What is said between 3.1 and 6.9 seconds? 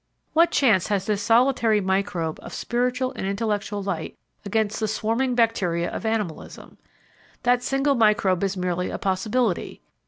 and intellectual light against the swarming bacteria of animalism?